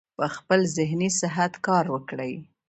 پۀ 0.17 0.25
خپل 0.35 0.59
ذهني 0.75 1.09
صحت 1.21 1.53
کار 1.65 1.85
وکړي- 1.95 2.33